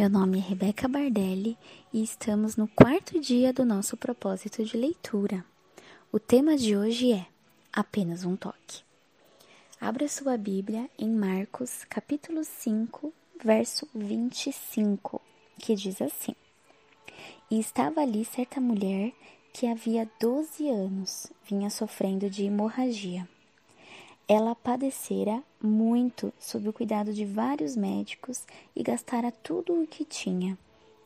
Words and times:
Meu 0.00 0.08
nome 0.08 0.38
é 0.38 0.40
Rebeca 0.40 0.88
Bardelli 0.88 1.58
e 1.92 2.02
estamos 2.02 2.56
no 2.56 2.66
quarto 2.66 3.20
dia 3.20 3.52
do 3.52 3.66
nosso 3.66 3.98
propósito 3.98 4.64
de 4.64 4.74
leitura. 4.74 5.44
O 6.10 6.18
tema 6.18 6.56
de 6.56 6.74
hoje 6.74 7.12
é 7.12 7.26
Apenas 7.70 8.24
um 8.24 8.34
toque. 8.34 8.82
Abra 9.78 10.08
sua 10.08 10.38
Bíblia 10.38 10.88
em 10.98 11.10
Marcos, 11.10 11.84
capítulo 11.84 12.44
5, 12.44 13.12
verso 13.44 13.86
25, 13.94 15.20
que 15.58 15.74
diz 15.74 16.00
assim: 16.00 16.34
E 17.50 17.60
estava 17.60 18.00
ali 18.00 18.24
certa 18.24 18.58
mulher 18.58 19.12
que 19.52 19.66
havia 19.66 20.10
12 20.18 20.66
anos 20.70 21.30
vinha 21.44 21.68
sofrendo 21.68 22.30
de 22.30 22.44
hemorragia. 22.44 23.28
Ela 24.32 24.54
padecera 24.54 25.42
muito 25.60 26.32
sob 26.38 26.68
o 26.68 26.72
cuidado 26.72 27.12
de 27.12 27.24
vários 27.24 27.74
médicos 27.74 28.46
e 28.76 28.80
gastara 28.80 29.32
tudo 29.32 29.82
o 29.82 29.88
que 29.88 30.04
tinha, 30.04 30.56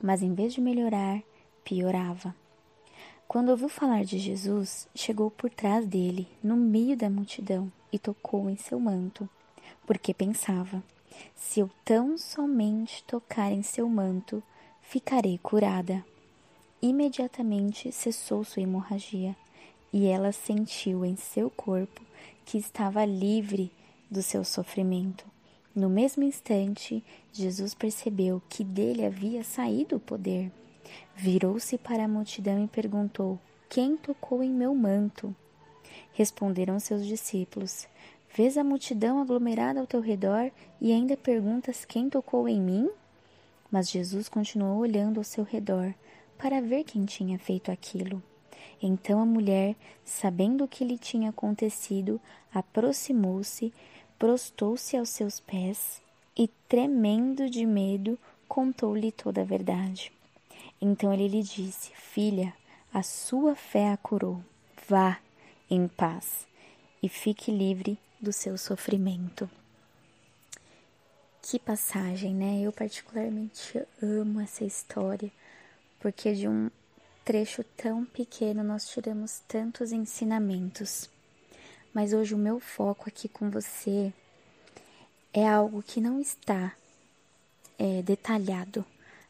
mas 0.00 0.22
em 0.22 0.32
vez 0.32 0.54
de 0.54 0.60
melhorar, 0.60 1.20
piorava. 1.64 2.32
Quando 3.26 3.48
ouviu 3.48 3.68
falar 3.68 4.04
de 4.04 4.20
Jesus, 4.20 4.86
chegou 4.94 5.32
por 5.32 5.50
trás 5.50 5.84
dele, 5.84 6.28
no 6.40 6.56
meio 6.56 6.96
da 6.96 7.10
multidão, 7.10 7.72
e 7.92 7.98
tocou 7.98 8.48
em 8.48 8.54
seu 8.54 8.78
manto, 8.78 9.28
porque 9.84 10.14
pensava: 10.14 10.80
se 11.34 11.58
eu 11.58 11.68
tão 11.84 12.16
somente 12.16 13.02
tocar 13.02 13.50
em 13.50 13.64
seu 13.64 13.88
manto, 13.88 14.40
ficarei 14.80 15.38
curada. 15.38 16.06
Imediatamente 16.80 17.90
cessou 17.90 18.44
sua 18.44 18.62
hemorragia 18.62 19.34
e 19.92 20.06
ela 20.06 20.30
sentiu 20.30 21.04
em 21.04 21.16
seu 21.16 21.50
corpo 21.50 22.07
que 22.48 22.56
estava 22.56 23.04
livre 23.04 23.70
do 24.10 24.22
seu 24.22 24.42
sofrimento. 24.42 25.26
No 25.74 25.90
mesmo 25.90 26.24
instante, 26.24 27.04
Jesus 27.30 27.74
percebeu 27.74 28.40
que 28.48 28.64
dele 28.64 29.04
havia 29.04 29.44
saído 29.44 29.96
o 29.96 30.00
poder. 30.00 30.50
Virou-se 31.14 31.76
para 31.76 32.06
a 32.06 32.08
multidão 32.08 32.64
e 32.64 32.66
perguntou: 32.66 33.38
Quem 33.68 33.98
tocou 33.98 34.42
em 34.42 34.48
meu 34.48 34.74
manto? 34.74 35.36
Responderam 36.14 36.80
seus 36.80 37.04
discípulos: 37.04 37.86
Vês 38.34 38.56
a 38.56 38.64
multidão 38.64 39.20
aglomerada 39.20 39.78
ao 39.78 39.86
teu 39.86 40.00
redor 40.00 40.50
e 40.80 40.90
ainda 40.90 41.18
perguntas 41.18 41.84
quem 41.84 42.08
tocou 42.08 42.48
em 42.48 42.58
mim? 42.58 42.88
Mas 43.70 43.90
Jesus 43.90 44.26
continuou 44.26 44.78
olhando 44.78 45.20
ao 45.20 45.24
seu 45.24 45.44
redor 45.44 45.94
para 46.38 46.62
ver 46.62 46.84
quem 46.84 47.04
tinha 47.04 47.38
feito 47.38 47.70
aquilo. 47.70 48.22
Então 48.82 49.20
a 49.20 49.26
mulher, 49.26 49.74
sabendo 50.04 50.64
o 50.64 50.68
que 50.68 50.84
lhe 50.84 50.98
tinha 50.98 51.30
acontecido, 51.30 52.20
aproximou-se, 52.52 53.72
prostou-se 54.18 54.96
aos 54.96 55.08
seus 55.08 55.40
pés 55.40 56.00
e, 56.36 56.48
tremendo 56.68 57.48
de 57.50 57.66
medo, 57.66 58.18
contou-lhe 58.48 59.10
toda 59.12 59.42
a 59.42 59.44
verdade. 59.44 60.12
Então 60.80 61.12
ele 61.12 61.28
lhe 61.28 61.42
disse: 61.42 61.90
Filha, 61.94 62.54
a 62.92 63.02
sua 63.02 63.54
fé 63.54 63.92
a 63.92 63.96
curou. 63.96 64.40
Vá 64.88 65.18
em 65.70 65.86
paz 65.86 66.46
e 67.02 67.08
fique 67.08 67.50
livre 67.50 67.98
do 68.20 68.32
seu 68.32 68.56
sofrimento. 68.56 69.48
Que 71.42 71.58
passagem, 71.58 72.34
né? 72.34 72.60
Eu 72.60 72.72
particularmente 72.72 73.80
amo 74.02 74.40
essa 74.40 74.64
história, 74.64 75.30
porque 76.00 76.34
de 76.34 76.48
um 76.48 76.70
trecho 77.28 77.62
tão 77.76 78.06
pequeno 78.06 78.64
nós 78.64 78.88
tiramos 78.88 79.42
tantos 79.46 79.92
ensinamentos. 79.92 81.10
Mas 81.92 82.14
hoje 82.14 82.34
o 82.34 82.38
meu 82.38 82.58
foco 82.58 83.06
aqui 83.06 83.28
com 83.28 83.50
você 83.50 84.14
é 85.30 85.46
algo 85.46 85.82
que 85.82 86.00
não 86.00 86.22
está 86.22 86.74
é, 87.78 88.00
detalhado 88.00 88.82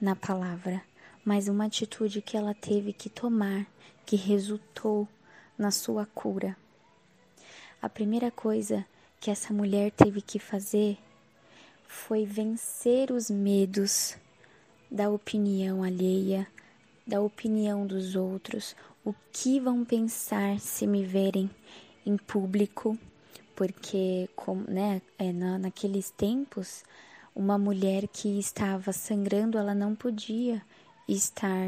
na 0.00 0.14
palavra, 0.14 0.80
mas 1.24 1.48
uma 1.48 1.64
atitude 1.64 2.22
que 2.22 2.36
ela 2.36 2.54
teve 2.54 2.92
que 2.92 3.10
tomar 3.10 3.66
que 4.06 4.14
resultou 4.14 5.08
na 5.58 5.72
sua 5.72 6.06
cura. 6.14 6.56
A 7.82 7.88
primeira 7.88 8.30
coisa 8.30 8.86
que 9.18 9.32
essa 9.32 9.52
mulher 9.52 9.90
teve 9.90 10.22
que 10.22 10.38
fazer 10.38 10.96
foi 11.88 12.24
vencer 12.24 13.10
os 13.10 13.28
medos 13.28 14.16
da 14.88 15.10
opinião 15.10 15.82
alheia, 15.82 16.46
da 17.10 17.20
opinião 17.20 17.84
dos 17.84 18.14
outros, 18.14 18.76
o 19.04 19.12
que 19.32 19.58
vão 19.58 19.84
pensar 19.84 20.60
se 20.60 20.86
me 20.86 21.04
verem 21.04 21.50
em 22.06 22.16
público, 22.16 22.96
porque 23.56 24.28
como, 24.36 24.64
né, 24.70 25.02
é, 25.18 25.32
na, 25.32 25.58
naqueles 25.58 26.10
tempos 26.10 26.84
uma 27.34 27.58
mulher 27.58 28.06
que 28.06 28.38
estava 28.38 28.92
sangrando 28.92 29.58
ela 29.58 29.74
não 29.74 29.94
podia 29.94 30.62
estar 31.08 31.66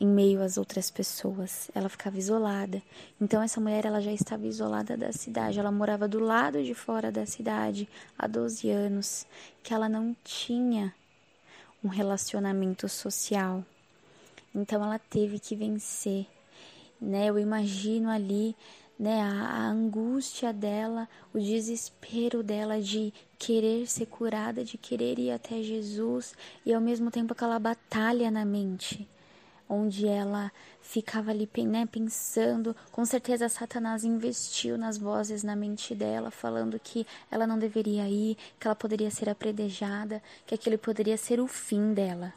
em 0.00 0.06
meio 0.06 0.42
às 0.42 0.56
outras 0.56 0.90
pessoas, 0.90 1.70
ela 1.72 1.88
ficava 1.88 2.18
isolada. 2.18 2.82
Então 3.20 3.40
essa 3.40 3.60
mulher 3.60 3.86
ela 3.86 4.00
já 4.00 4.12
estava 4.12 4.44
isolada 4.48 4.96
da 4.96 5.12
cidade, 5.12 5.60
ela 5.60 5.70
morava 5.70 6.08
do 6.08 6.18
lado 6.18 6.60
de 6.60 6.74
fora 6.74 7.12
da 7.12 7.24
cidade 7.24 7.88
há 8.18 8.26
12 8.26 8.68
anos, 8.68 9.24
que 9.62 9.72
ela 9.72 9.88
não 9.88 10.16
tinha 10.24 10.92
um 11.84 11.88
relacionamento 11.88 12.88
social. 12.88 13.64
Então 14.54 14.84
ela 14.84 14.98
teve 14.98 15.38
que 15.38 15.56
vencer, 15.56 16.26
né? 17.00 17.26
Eu 17.30 17.38
imagino 17.38 18.10
ali, 18.10 18.54
né, 18.98 19.22
a, 19.22 19.46
a, 19.46 19.66
angústia 19.68 20.52
dela, 20.52 21.08
o 21.32 21.38
desespero 21.38 22.42
dela 22.42 22.80
de 22.80 23.12
querer 23.38 23.86
ser 23.86 24.06
curada, 24.06 24.64
de 24.64 24.76
querer 24.76 25.18
ir 25.18 25.30
até 25.30 25.62
Jesus 25.62 26.34
e 26.66 26.72
ao 26.72 26.80
mesmo 26.80 27.10
tempo 27.10 27.32
aquela 27.32 27.58
batalha 27.58 28.30
na 28.30 28.44
mente, 28.44 29.08
onde 29.68 30.06
ela 30.06 30.52
ficava 30.82 31.30
ali 31.30 31.48
né, 31.66 31.86
pensando. 31.86 32.76
Com 32.92 33.04
certeza, 33.06 33.48
Satanás 33.48 34.04
investiu 34.04 34.76
nas 34.76 34.98
vozes 34.98 35.42
na 35.42 35.56
mente 35.56 35.94
dela, 35.94 36.30
falando 36.30 36.78
que 36.78 37.06
ela 37.30 37.46
não 37.46 37.58
deveria 37.58 38.06
ir, 38.08 38.36
que 38.60 38.66
ela 38.66 38.76
poderia 38.76 39.10
ser 39.10 39.30
apredejada, 39.30 40.22
que 40.46 40.54
aquele 40.54 40.76
poderia 40.76 41.16
ser 41.16 41.40
o 41.40 41.46
fim 41.46 41.94
dela. 41.94 42.34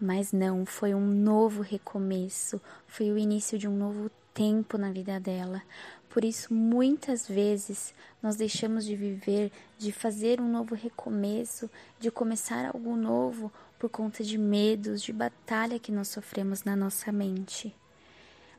Mas 0.00 0.32
não, 0.32 0.66
foi 0.66 0.94
um 0.94 1.06
novo 1.06 1.62
recomeço, 1.62 2.60
foi 2.86 3.10
o 3.10 3.18
início 3.18 3.58
de 3.58 3.68
um 3.68 3.76
novo 3.76 4.10
tempo 4.34 4.76
na 4.76 4.90
vida 4.90 5.20
dela. 5.20 5.62
Por 6.08 6.24
isso, 6.24 6.52
muitas 6.52 7.26
vezes 7.26 7.94
nós 8.22 8.36
deixamos 8.36 8.84
de 8.84 8.94
viver, 8.94 9.50
de 9.78 9.92
fazer 9.92 10.40
um 10.40 10.48
novo 10.48 10.74
recomeço, 10.74 11.70
de 11.98 12.10
começar 12.10 12.66
algo 12.66 12.96
novo 12.96 13.52
por 13.78 13.88
conta 13.90 14.22
de 14.22 14.38
medos, 14.38 15.02
de 15.02 15.12
batalha 15.12 15.78
que 15.78 15.92
nós 15.92 16.08
sofremos 16.08 16.64
na 16.64 16.76
nossa 16.76 17.10
mente. 17.10 17.74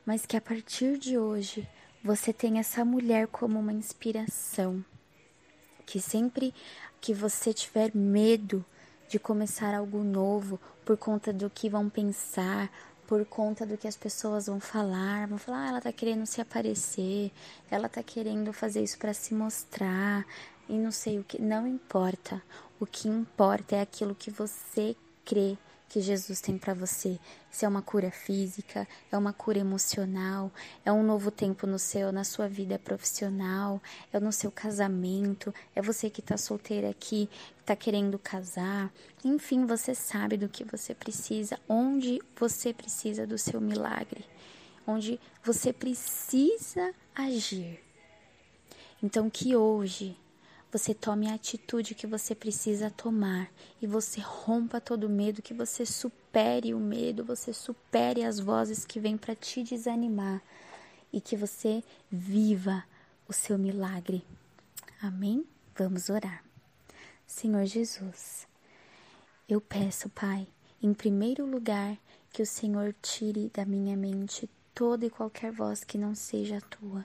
Mas 0.04 0.26
que 0.26 0.36
a 0.36 0.40
partir 0.40 0.98
de 0.98 1.18
hoje 1.18 1.68
você 2.02 2.32
tenha 2.32 2.60
essa 2.60 2.84
mulher 2.84 3.26
como 3.26 3.58
uma 3.58 3.72
inspiração. 3.72 4.84
Que 5.84 6.00
sempre 6.00 6.54
que 7.00 7.14
você 7.14 7.52
tiver 7.52 7.90
medo, 7.94 8.64
de 9.08 9.18
começar 9.18 9.74
algo 9.74 10.02
novo 10.02 10.60
por 10.84 10.96
conta 10.96 11.32
do 11.32 11.48
que 11.48 11.68
vão 11.68 11.88
pensar, 11.88 12.70
por 13.06 13.24
conta 13.24 13.64
do 13.64 13.78
que 13.78 13.86
as 13.86 13.96
pessoas 13.96 14.46
vão 14.46 14.60
falar, 14.60 15.28
vão 15.28 15.38
falar, 15.38 15.64
ah, 15.64 15.68
ela 15.68 15.80
tá 15.80 15.92
querendo 15.92 16.26
se 16.26 16.40
aparecer, 16.40 17.30
ela 17.70 17.88
tá 17.88 18.02
querendo 18.02 18.52
fazer 18.52 18.82
isso 18.82 18.98
para 18.98 19.14
se 19.14 19.32
mostrar 19.32 20.26
e 20.68 20.74
não 20.74 20.90
sei 20.90 21.18
o 21.18 21.24
que, 21.24 21.40
não 21.40 21.66
importa. 21.66 22.42
O 22.80 22.86
que 22.86 23.08
importa 23.08 23.76
é 23.76 23.80
aquilo 23.80 24.14
que 24.14 24.30
você 24.30 24.96
crê 25.24 25.56
que 25.88 26.00
Jesus 26.00 26.40
tem 26.40 26.58
para 26.58 26.74
você. 26.74 27.18
Se 27.50 27.64
é 27.64 27.68
uma 27.68 27.82
cura 27.82 28.10
física, 28.10 28.86
é 29.10 29.16
uma 29.16 29.32
cura 29.32 29.58
emocional, 29.58 30.52
é 30.84 30.92
um 30.92 31.02
novo 31.02 31.30
tempo 31.30 31.66
no 31.66 31.78
seu, 31.78 32.12
na 32.12 32.24
sua 32.24 32.48
vida 32.48 32.78
profissional, 32.78 33.80
é 34.12 34.20
no 34.20 34.32
seu 34.32 34.50
casamento, 34.50 35.54
é 35.74 35.80
você 35.80 36.10
que 36.10 36.20
está 36.20 36.36
solteira 36.36 36.90
aqui, 36.90 37.28
está 37.60 37.74
querendo 37.74 38.18
casar. 38.18 38.92
Enfim, 39.24 39.64
você 39.64 39.94
sabe 39.94 40.36
do 40.36 40.48
que 40.48 40.64
você 40.64 40.94
precisa, 40.94 41.58
onde 41.68 42.20
você 42.38 42.72
precisa 42.72 43.26
do 43.26 43.38
seu 43.38 43.60
milagre, 43.60 44.24
onde 44.86 45.20
você 45.42 45.72
precisa 45.72 46.92
agir. 47.14 47.80
Então 49.02 49.30
que 49.30 49.54
hoje 49.54 50.16
você 50.70 50.92
tome 50.92 51.28
a 51.28 51.34
atitude 51.34 51.94
que 51.94 52.06
você 52.06 52.34
precisa 52.34 52.90
tomar 52.90 53.50
e 53.80 53.86
você 53.86 54.20
rompa 54.20 54.80
todo 54.80 55.08
medo, 55.08 55.42
que 55.42 55.54
você 55.54 55.86
supere 55.86 56.74
o 56.74 56.80
medo, 56.80 57.24
você 57.24 57.52
supere 57.52 58.24
as 58.24 58.38
vozes 58.38 58.84
que 58.84 58.98
vêm 58.98 59.16
para 59.16 59.34
te 59.34 59.62
desanimar 59.62 60.42
e 61.12 61.20
que 61.20 61.36
você 61.36 61.82
viva 62.10 62.84
o 63.28 63.32
seu 63.32 63.56
milagre. 63.56 64.24
Amém? 65.00 65.46
Vamos 65.76 66.10
orar. 66.10 66.44
Senhor 67.26 67.64
Jesus, 67.64 68.46
eu 69.48 69.60
peço, 69.60 70.08
Pai, 70.08 70.46
em 70.82 70.92
primeiro 70.92 71.46
lugar, 71.46 71.96
que 72.32 72.42
o 72.42 72.46
Senhor 72.46 72.94
tire 73.00 73.50
da 73.54 73.64
minha 73.64 73.96
mente 73.96 74.50
toda 74.74 75.06
e 75.06 75.10
qualquer 75.10 75.52
voz 75.52 75.84
que 75.84 75.96
não 75.96 76.14
seja 76.14 76.58
a 76.58 76.60
tua 76.60 77.04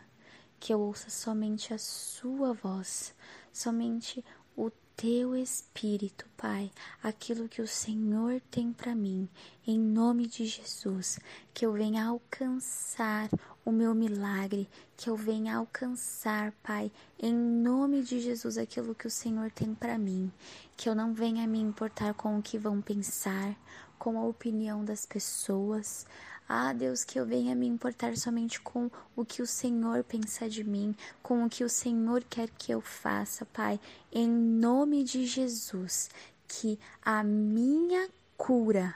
que 0.61 0.71
eu 0.71 0.79
ouça 0.79 1.09
somente 1.09 1.73
a 1.73 1.77
Sua 1.79 2.53
voz, 2.53 3.15
somente 3.51 4.24
o 4.56 4.71
teu 4.95 5.36
espírito, 5.36 6.25
Pai, 6.38 6.71
aquilo 7.01 7.48
que 7.50 7.62
o 7.62 7.68
Senhor 7.68 8.39
tem 8.51 8.71
para 8.71 8.94
mim, 8.94 9.27
em 9.65 9.80
nome 9.80 10.27
de 10.27 10.45
Jesus, 10.45 11.19
que 11.53 11.65
eu 11.65 11.74
venha 11.74 12.06
alcançar 12.06 13.30
o 13.65 13.71
meu 13.71 13.95
milagre, 13.95 14.69
que 14.95 15.09
eu 15.09 15.15
venha 15.15 15.56
alcançar, 15.56 16.51
Pai, 16.63 16.92
em 17.19 17.33
nome 17.33 18.03
de 18.03 18.19
Jesus, 18.19 18.57
aquilo 18.57 18.94
que 18.94 19.07
o 19.07 19.12
Senhor 19.12 19.51
tem 19.51 19.74
para 19.74 19.98
mim, 19.98 20.31
que 20.77 20.89
eu 20.89 20.95
não 20.95 21.13
venha 21.13 21.48
me 21.48 21.59
importar 21.59 22.13
com 22.13 22.38
o 22.38 22.42
que 22.42 22.57
vão 22.57 22.81
pensar, 22.81 23.56
com 23.98 24.18
a 24.18 24.25
opinião 24.25 24.83
das 24.83 25.06
pessoas. 25.06 26.06
Ah, 26.53 26.74
Deus, 26.74 27.06
que 27.06 27.18
eu 27.18 27.25
venha 27.25 27.56
me 27.56 27.65
importar 27.65 28.18
somente 28.18 28.59
com 28.59 28.92
o 29.15 29.24
que 29.24 29.42
o 29.42 29.48
Senhor 29.48 30.03
pensa 30.03 30.50
de 30.50 30.65
mim, 30.65 30.94
com 31.24 31.45
o 31.45 31.50
que 31.50 31.63
o 31.63 31.69
Senhor 31.69 32.25
quer 32.30 32.50
que 32.50 32.74
eu 32.74 32.81
faça, 32.81 33.45
Pai, 33.45 33.80
em 34.12 34.27
nome 34.27 35.01
de 35.06 35.25
Jesus, 35.25 36.09
que 36.50 36.77
a 37.01 37.24
minha 37.24 38.09
cura 38.36 38.95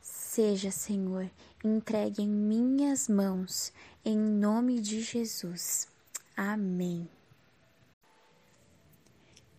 seja, 0.00 0.70
Senhor, 0.70 1.28
entregue 1.64 2.22
em 2.22 2.28
minhas 2.28 3.08
mãos, 3.08 3.72
em 4.04 4.16
nome 4.16 4.80
de 4.80 5.00
Jesus. 5.00 5.88
Amém. 6.36 7.08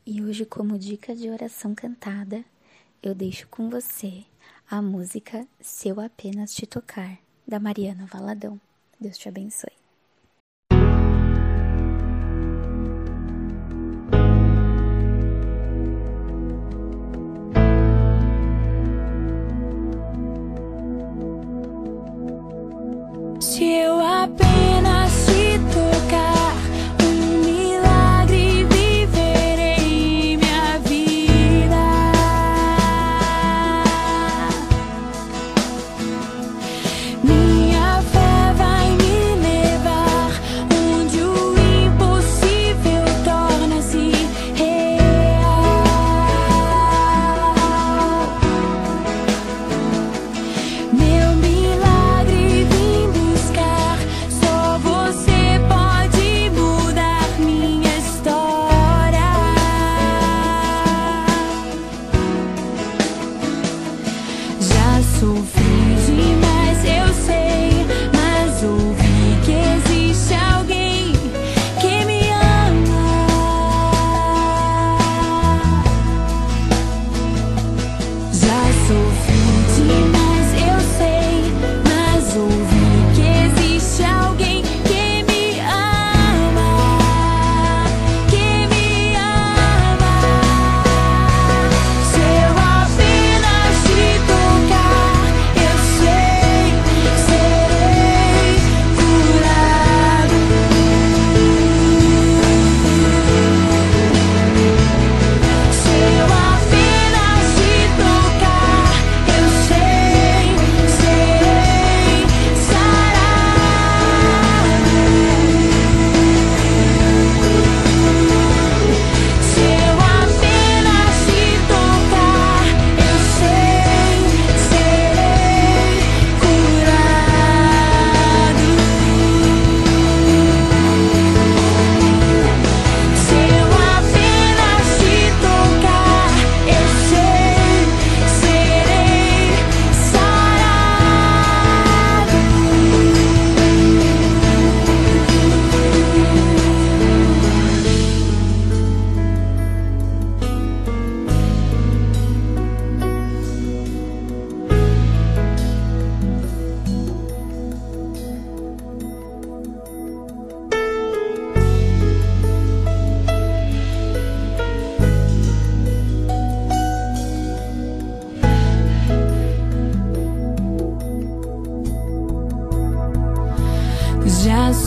E 0.05 0.23
hoje, 0.23 0.45
como 0.45 0.79
dica 0.79 1.13
de 1.13 1.29
oração 1.29 1.75
cantada, 1.75 2.45
eu 3.03 3.13
deixo 3.13 3.49
com 3.49 3.69
você 3.69 4.23
a 4.71 4.81
música 4.81 5.45
Se 5.59 5.89
Eu 5.89 5.99
Apenas 5.99 6.53
Te 6.53 6.65
Tocar, 6.65 7.19
da 7.45 7.59
Mariana 7.59 8.05
Valadão. 8.05 8.57
Deus 8.97 9.17
te 9.17 9.27
abençoe. 9.27 9.80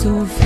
Já 0.05 0.44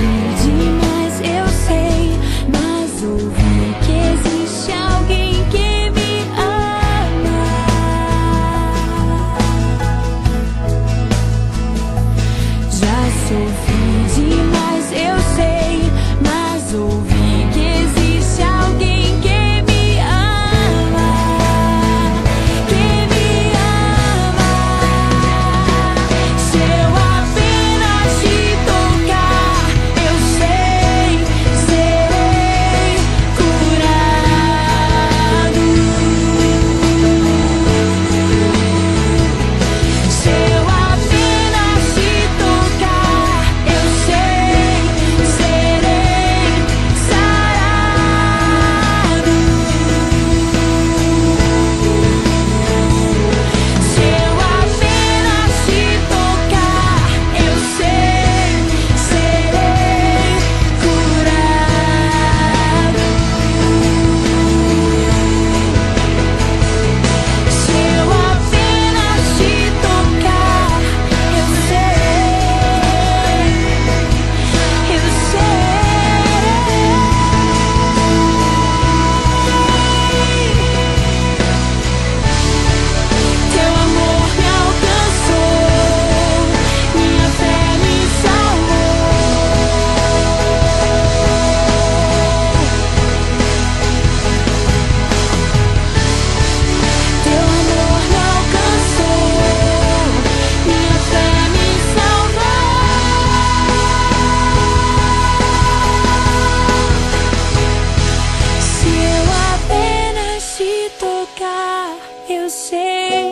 você 112.49 113.31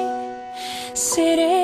serei. 0.93 1.56